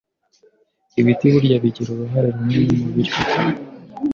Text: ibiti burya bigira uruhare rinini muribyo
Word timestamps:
ibiti 0.99 1.25
burya 1.33 1.57
bigira 1.63 1.89
uruhare 1.91 2.27
rinini 2.35 2.75
muribyo 2.81 3.13